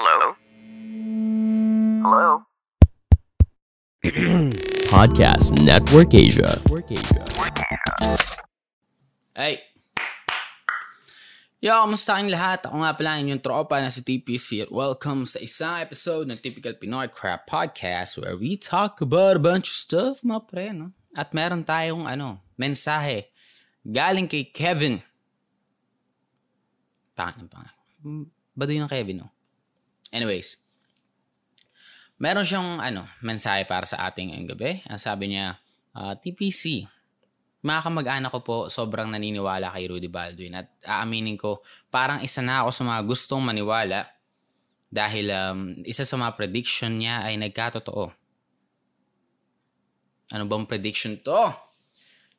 [0.00, 0.32] Hello?
[2.00, 2.28] Hello?
[4.88, 6.56] Podcast Network Asia.
[9.36, 9.60] Hey!
[11.60, 12.64] Yo, kamusta kayong lahat?
[12.64, 16.80] Ako nga pala inyong tropa na si TPC at welcome sa isang episode ng Typical
[16.80, 20.96] Pinoy Crap Podcast where we talk about a bunch of stuff, mga pre, no?
[21.12, 23.28] At meron tayong, ano, mensahe
[23.84, 25.04] galing kay Kevin.
[27.12, 27.72] Pangin pa nga.
[28.56, 29.39] Baduy ng Kevin, no?
[30.10, 30.58] Anyways,
[32.18, 34.72] meron siyang, ano, mensahe para sa ating ngayong gabi.
[34.90, 35.58] Ang sabi niya,
[35.94, 36.86] ah, TPC,
[37.60, 41.60] mga kamag-anak ko po, sobrang naniniwala kay Rudy Baldwin at aaminin ko,
[41.92, 44.08] parang isa na ako sa mga gustong maniwala
[44.88, 48.10] dahil um, isa sa mga prediction niya ay nagkatotoo.
[50.30, 51.52] Ano bang prediction to?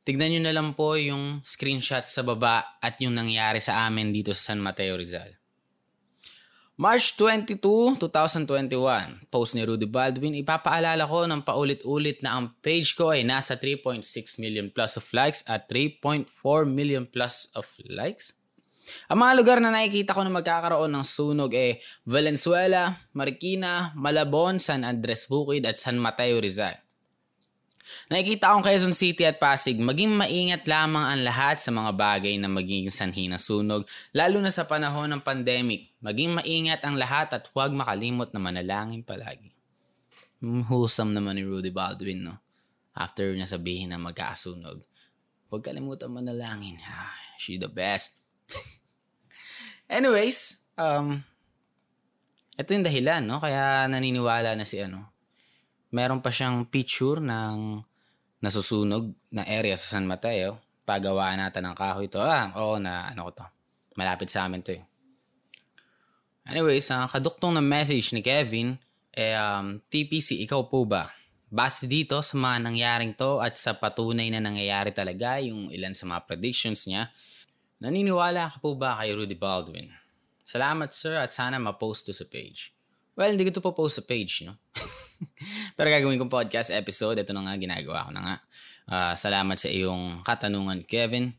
[0.01, 4.34] Tignan nyo na lang po yung screenshot sa baba at yung nangyari sa amin dito
[4.34, 5.41] sa San Mateo Rizal.
[6.81, 7.62] March 22,
[8.02, 13.54] 2021, post ni Rudy Baldwin, ipapaalala ko ng paulit-ulit na ang page ko ay nasa
[13.54, 14.01] 3.6
[14.41, 16.26] million plus of likes at 3.4
[16.65, 18.34] million plus of likes.
[19.13, 24.82] Ang mga lugar na nakikita ko na magkakaroon ng sunog ay Valenzuela, Marikina, Malabon, San
[24.82, 26.80] Andres Bukid at San Mateo Rizal.
[28.07, 32.48] Nakikita akong Quezon City at Pasig, maging maingat lamang ang lahat sa mga bagay na
[32.48, 35.91] magiging sanhi ng sunog, lalo na sa panahon ng pandemic.
[36.02, 39.52] Maging maingat ang lahat at huwag makalimot na manalangin palagi.
[40.41, 42.41] Hmm, Wholesome naman ni Rudy Baldwin, no?
[42.98, 44.82] After niya sabihin na magkasunog.
[45.52, 46.79] Huwag kalimutan manalangin.
[46.87, 48.18] Ah, she the best.
[49.91, 51.20] Anyways, um,
[52.55, 53.43] ito yung dahilan, no?
[53.43, 55.10] Kaya naniniwala na si ano,
[55.91, 57.84] meron pa siyang picture ng
[58.41, 60.57] nasusunog na area sa San Mateo.
[60.87, 62.17] Pagawaan natin ng kahoy ito.
[62.17, 63.45] Ah, oo na, ano ko to.
[63.99, 64.84] Malapit sa amin to eh.
[66.41, 68.73] Anyways, ang kaduktong na message ni Kevin,
[69.13, 71.06] eh, um, TPC, ikaw po ba?
[71.51, 76.09] Base dito sa mga nangyaring to at sa patunay na nangyayari talaga yung ilan sa
[76.09, 77.12] mga predictions niya,
[77.78, 79.91] naniniwala ka po ba kay Rudy Baldwin?
[80.41, 82.74] Salamat sir at sana ma-post to sa page.
[83.13, 84.57] Well, hindi ko to po post sa page, no?
[85.78, 87.22] Pero gagawin kong podcast episode.
[87.22, 88.36] Ito na nga, ginagawa ko na nga.
[88.92, 91.32] Ah, salamat sa iyong katanungan, Kevin.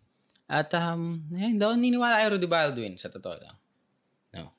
[0.47, 3.57] At, um, hindi ako niniwala kay Rudy Baldwin, sa totoo lang.
[4.37, 4.53] No.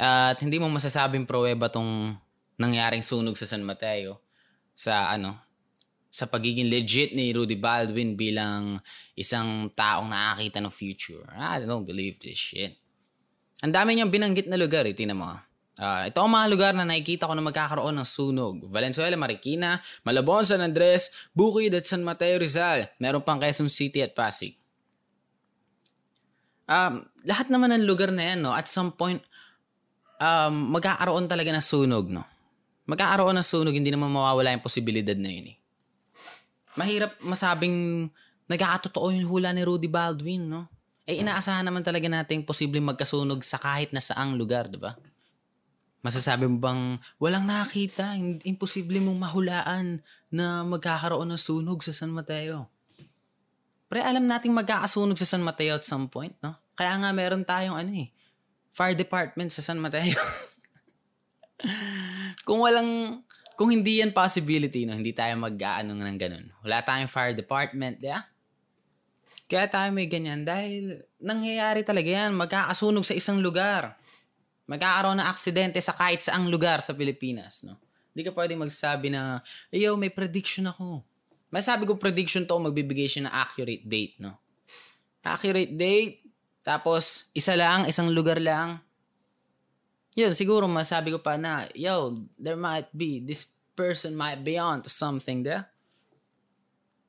[0.00, 2.16] At hindi mo masasabing pruweba tong
[2.56, 4.20] nangyaring sunog sa San Mateo
[4.72, 5.36] sa ano
[6.12, 8.76] sa pagiging legit ni Rudy Baldwin bilang
[9.16, 11.24] isang taong nakakita ng future.
[11.32, 12.76] I don't believe this shit.
[13.64, 14.92] Ang dami niyang binanggit na lugar, eh.
[14.92, 15.32] Tingnan mo.
[15.80, 18.68] Ah, ito ang mga lugar na nakikita ko na magkakaroon ng sunog.
[18.68, 22.92] Valenzuela, Marikina, Malabon, San Andres, Bukid at San Mateo Rizal.
[23.00, 24.60] Meron pang Quezon City at Pasig.
[26.68, 29.24] Um, lahat naman ng lugar na yan, no, at some point,
[30.20, 32.22] um, magkakaroon talaga ng sunog, no?
[32.84, 35.56] Magkakaroon ng sunog, hindi naman mawawala yung posibilidad na yun, eh.
[36.76, 38.08] Mahirap masabing
[38.44, 40.68] nagkakatotoo yung hula ni Rudy Baldwin, no?
[41.08, 44.94] Eh, inaasahan naman talaga natin posibleng magkasunog sa kahit na saang lugar, di ba?
[46.02, 50.02] Masasabi mo bang walang nakakita, imposible mong mahulaan
[50.34, 52.66] na magkakaroon ng sunog sa San Mateo?
[53.86, 56.58] Pre, alam nating magkakasunog sa San Mateo at some point, no?
[56.74, 58.10] Kaya nga meron tayong ano eh,
[58.74, 60.18] fire department sa San Mateo.
[62.48, 63.22] kung walang,
[63.54, 66.50] kung hindi yan possibility, no, hindi tayo mag-aano ng ganun.
[66.66, 68.26] Wala tayong fire department, yeah?
[69.46, 74.01] Kaya tayo may ganyan dahil nangyayari talaga yan, magkakasunog sa isang lugar
[74.72, 77.76] magkakaroon ng aksidente sa kahit saang lugar sa Pilipinas, no?
[78.12, 81.04] Hindi ka pwedeng magsabi na, yo, may prediction ako.
[81.52, 84.40] Masabi ko prediction to, magbibigay siya ng accurate date, no?
[85.20, 86.24] Accurate date,
[86.64, 88.80] tapos isa lang, isang lugar lang.
[90.16, 94.84] Yun, siguro masabi ko pa na, yo, there might be, this person might be on
[94.84, 95.68] to something there.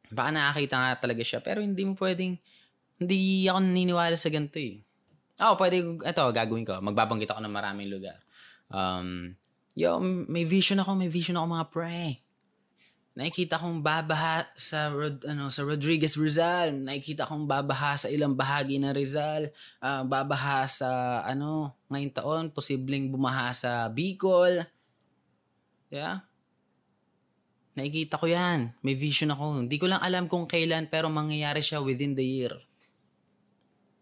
[0.07, 2.40] Baka nakakita nga talaga siya, pero hindi mo pwedeng,
[2.95, 4.80] hindi ako naniniwala sa ganito eh.
[5.42, 6.78] Oo, oh, pwede, ito, gagawin ko.
[6.78, 8.22] Magbabanggit ako ng maraming lugar.
[8.70, 9.34] Um,
[9.74, 9.98] yo,
[10.30, 12.22] may vision ako, may vision ako mga pre.
[13.13, 16.74] Nakikita kong babaha sa Rod, ano sa Rodriguez Rizal.
[16.74, 19.54] Nakikita kong babaha sa ilang bahagi ng Rizal.
[19.78, 24.66] Ah, babaha sa ano ngayong taon, posibleng bumaha sa Bicol.
[25.94, 26.25] Yeah.
[27.78, 28.74] Nakikita ko 'yan.
[28.81, 29.62] May vision ako.
[29.62, 32.54] Hindi ko lang alam kung kailan pero mangyayari siya within the year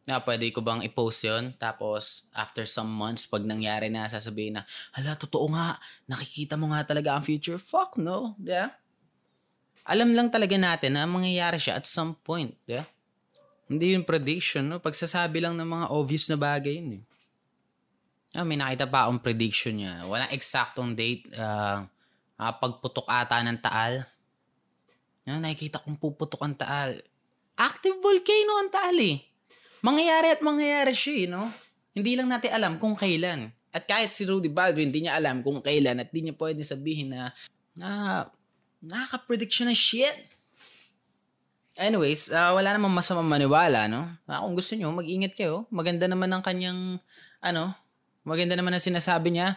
[0.10, 1.54] na pwede ko bang i-post yun?
[1.62, 4.64] Tapos, after some months, pag nangyari na, sasabihin na,
[4.98, 5.78] hala, totoo nga,
[6.10, 7.62] nakikita mo nga talaga ang future.
[7.62, 8.74] Fuck no, yeah?
[9.86, 12.86] Alam lang talaga natin na mangyayari siya at some point, yeah?
[13.70, 14.82] Hindi yung prediction, no?
[14.82, 17.04] Pagsasabi lang ng mga obvious na bagay yun, eh.
[18.32, 20.08] Ah, may nakita pa akong prediction niya.
[20.08, 21.28] Walang eksaktong date.
[21.36, 21.84] Uh,
[22.40, 24.08] uh, pagputok ata ng taal.
[25.28, 26.98] Ah, nakikita kong puputok ang taal.
[27.60, 29.20] Active volcano ang taal eh.
[29.82, 31.50] Mangyayari at mangyayari siya eh, no?
[31.92, 33.50] Hindi lang natin alam kung kailan.
[33.72, 37.16] At kahit si Rudy Baldwin, hindi niya alam kung kailan at hindi niya pwede sabihin
[37.16, 37.32] na
[37.72, 37.90] na
[38.84, 40.18] nakaka-predict siya ng shit.
[41.80, 44.12] Anyways, uh, wala namang masama maniwala, no?
[44.28, 45.66] Uh, kung gusto niyo, mag-ingat kayo.
[45.72, 47.00] Maganda naman ang kanyang,
[47.40, 47.72] ano,
[48.28, 49.56] maganda naman ang sinasabi niya.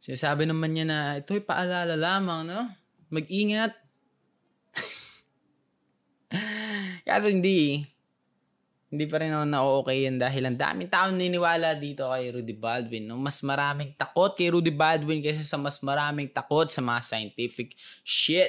[0.00, 2.72] Sinasabi naman niya na ito'y paalala lamang, no?
[3.12, 3.76] Mag-ingat.
[7.06, 7.84] Kaso hindi,
[8.86, 13.10] hindi pa rin ako na-okay yan dahil ang daming tao niniwala dito kay Rudy Baldwin.
[13.10, 13.18] No?
[13.18, 17.74] Mas maraming takot kay Rudy Baldwin kaysa sa mas maraming takot sa mga scientific
[18.06, 18.46] shit.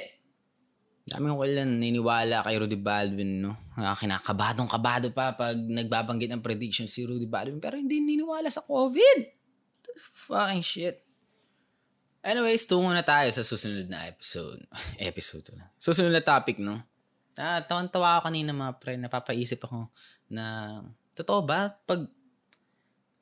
[1.08, 3.58] Dami ko kailan niniwala kay Rudy Baldwin, no?
[3.74, 9.18] Kinakabadong kabado pa pag nagbabanggit ng prediction si Rudy Baldwin pero hindi niniwala sa COVID.
[10.30, 11.02] Fucking shit.
[12.22, 14.62] Anyways, tungo na tayo sa susunod na episode.
[15.00, 15.72] episode na.
[15.82, 16.78] Susunod na topic, no?
[17.38, 19.86] Ah, tawan-tawa ako kanina mga pre, napapaisip ako
[20.26, 20.78] na
[21.14, 22.10] totoo ba pag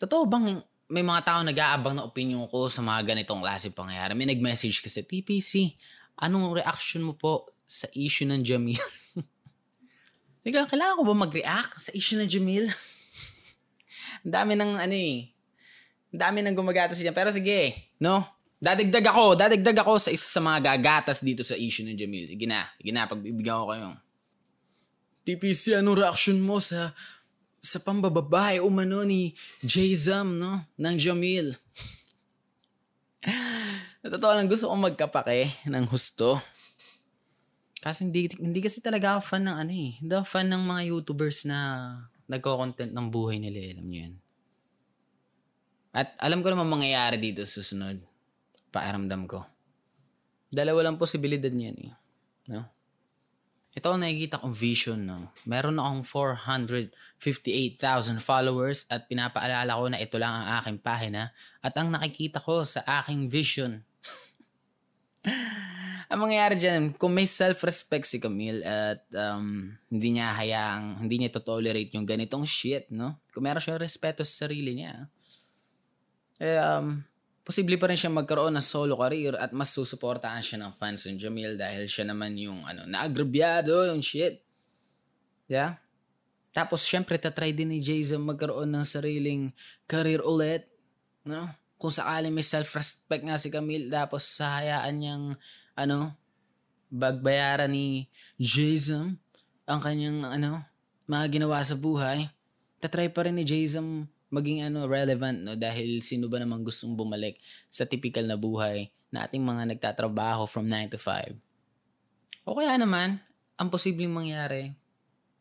[0.01, 0.57] totoo bang
[0.89, 4.15] may mga tao nag-aabang na opinion ko sa mga ganitong klase pangyayari.
[4.15, 5.75] May nag-message kasi, TPC,
[6.23, 8.79] anong reaction mo po sa issue ng Jamil?
[10.47, 12.71] Ikaw, kailangan ko ba mag-react sa issue ng Jamil?
[14.23, 15.27] Ang dami ng ano eh.
[16.15, 17.11] Ang dami ng gumagatas niya.
[17.11, 18.23] Pero sige, no?
[18.63, 22.31] Dadagdag ako, dadagdag ako sa isa sa mga gagatas dito sa issue ng Jamil.
[22.31, 24.06] Sige na, sige na, pagbibigyan ko kayo.
[25.27, 26.95] TPC, anong reaction mo sa
[27.59, 29.35] sa pambababae umano ni
[29.67, 30.63] Jayzam, no?
[30.79, 31.59] Ng Jamil.
[34.07, 36.39] Totoo lang, gusto kong magkapake ng husto.
[37.83, 39.91] Kaso hindi, hindi kasi talaga ako fan ng ano eh.
[39.99, 41.59] Hindi ako fan ng mga YouTubers na
[42.31, 43.59] nagko-content ng buhay nila.
[43.59, 43.71] Eh.
[43.75, 44.15] Alam niyo yan.
[45.91, 47.99] At alam ko naman mangyayari dito susunod.
[48.71, 49.43] Paaramdam ko.
[50.55, 51.93] Dalawa lang posibilidad niyan eh.
[52.53, 52.63] No?
[53.77, 55.05] Ito ang nakikita kong vision.
[55.05, 55.29] No?
[55.45, 56.09] Meron akong
[57.21, 62.65] 458,000 followers at pinapaalala ko na ito lang ang aking pahina at ang nakikita ko
[62.65, 63.85] sa aking vision.
[66.11, 71.37] ang mangyayari dyan, kung may self-respect si Camille at um, hindi niya hayaang, hindi niya
[71.37, 73.21] to-tolerate yung ganitong shit, no?
[73.29, 75.05] Kung meron siyang respeto sa sarili niya,
[76.41, 77.05] eh, um,
[77.47, 81.15] posible pa rin siya magkaroon ng solo career at mas susuportahan siya ng fans ng
[81.15, 84.43] Jamil dahil siya naman yung ano, naagrabyado yung shit.
[85.47, 85.79] Yeah?
[86.51, 89.55] Tapos syempre tatry din ni Jason magkaroon ng sariling
[89.87, 90.67] career ulit.
[91.23, 91.47] No?
[91.79, 95.25] Kung sakali may self-respect nga si Camille tapos sahayaan niyang
[95.79, 96.19] ano,
[96.91, 98.11] bagbayaran ni
[98.43, 99.23] Jason
[99.71, 100.67] ang kanyang ano,
[101.07, 102.27] mga ginawa sa buhay.
[102.83, 107.39] Tatry pa rin ni Jason maging ano relevant no dahil sino ba namang gustong bumalik
[107.71, 111.35] sa typical na buhay na ating mga nagtatrabaho from 9 to 5.
[112.47, 113.19] O kaya naman,
[113.59, 114.75] ang posibleng mangyari,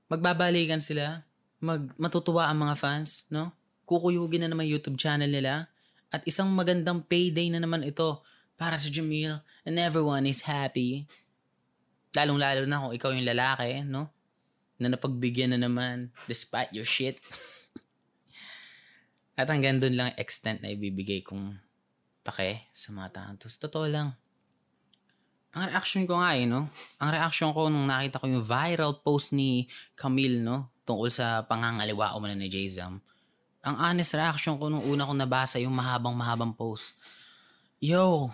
[0.09, 1.25] magbabalikan sila,
[1.61, 3.53] mag matutuwa ang mga fans, no?
[3.85, 5.69] Kukuyugin na naman YouTube channel nila
[6.09, 8.21] at isang magandang payday na naman ito
[8.57, 9.37] para sa Jamil
[9.67, 11.05] and everyone is happy.
[12.15, 14.09] Lalong-lalo na kung ikaw yung lalaki, no?
[14.81, 17.19] Na napagbigyan na naman despite your shit.
[19.35, 21.59] At hanggang doon lang extent na ibibigay kong
[22.23, 23.31] pake sa mga tao.
[23.35, 24.15] Tapos totoo lang.
[25.56, 26.68] Ang reaction ko nga eh, no?
[26.99, 30.71] Ang reaction ko nung nakita ko yung viral post ni Camille, no?
[30.83, 32.99] Tungkol sa pangangaliwa o man ni Jayzam.
[33.63, 36.99] Ang honest reaction ko nung una kong nabasa yung mahabang-mahabang post.
[37.80, 38.31] Yo,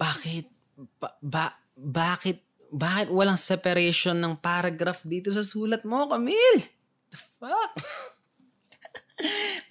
[0.00, 0.48] bakit,
[0.96, 2.40] ba, ba, bakit,
[2.72, 6.64] bakit walang separation ng paragraph dito sa sulat mo, Camille?
[7.12, 7.72] The fuck?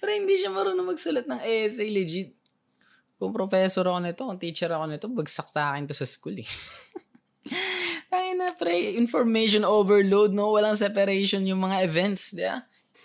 [0.00, 2.32] Pero hindi siya marunong magsulat ng essay, legit.
[3.20, 6.48] Kung professor ako nito, kung teacher ako nito, bagsak sa akin to sa school eh.
[8.12, 10.56] Tayo na, pre, information overload, no?
[10.56, 12.64] Walang separation yung mga events, di ba?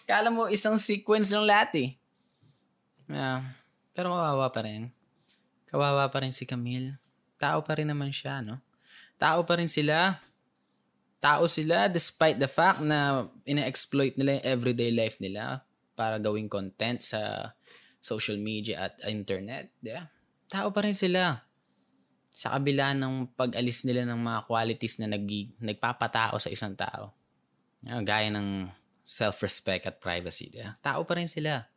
[0.10, 1.89] Kala mo isang sequence ng lahat eh.
[3.10, 3.46] Yeah.
[3.93, 4.89] Pero kawawa pa rin.
[5.69, 6.98] Kawawa pa rin si Camille.
[7.38, 8.58] Tao pa rin naman siya, no?
[9.22, 10.17] Tao pa rin sila.
[11.19, 15.67] Tao sila despite the fact na ina-exploit nila yung everyday life nila
[16.00, 17.51] para gawing content sa
[18.00, 19.75] social media at internet.
[19.84, 20.08] Yeah.
[20.48, 21.44] Tao pa rin sila.
[22.32, 25.27] Sa kabila ng pag-alis nila ng mga qualities na nag,
[25.60, 27.12] nagpapatao sa isang tao.
[27.84, 28.72] Gaya ng
[29.03, 30.56] self-respect at privacy.
[30.56, 30.79] Yeah.
[30.79, 31.68] Tao pa rin sila.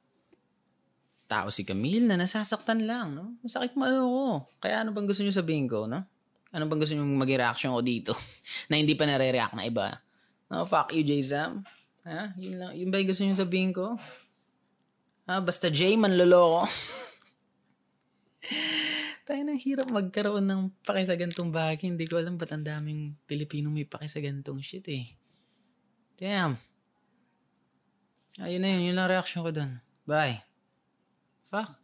[1.26, 3.18] Tao si Camille na nasasaktan lang.
[3.18, 3.34] No?
[3.42, 4.46] Masakit mo ako.
[4.62, 5.90] Kaya ano bang gusto nyo sabihin ko?
[5.90, 6.06] No?
[6.54, 8.12] Ano bang gusto nyo maging reaction ko dito?
[8.70, 9.98] na hindi pa nare-react na iba?
[10.52, 11.64] No, fuck you, J-Zam.
[12.02, 12.34] Ha?
[12.34, 13.94] Yun, lang, yun ba yung gusto nyo sabihin ko?
[15.26, 16.66] Ah, basta J, manloloko.
[19.26, 21.86] Tayo nang hirap magkaroon ng paki sa gantong bagay.
[21.94, 25.14] Hindi ko alam ba't ang daming Pilipino may paki sa gantong shit eh.
[26.18, 26.58] Damn.
[28.42, 28.90] Ayun na yun.
[28.90, 29.78] Yun lang reaction ko dun.
[30.02, 30.42] Bye.
[31.46, 31.81] Fuck.